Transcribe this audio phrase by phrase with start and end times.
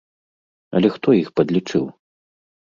[0.79, 1.85] Але хто іх падлічыў?